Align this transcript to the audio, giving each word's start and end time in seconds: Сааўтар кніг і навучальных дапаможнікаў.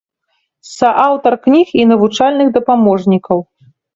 Сааўтар 0.77 1.33
кніг 1.43 1.67
і 1.81 1.85
навучальных 1.91 2.47
дапаможнікаў. 2.57 3.45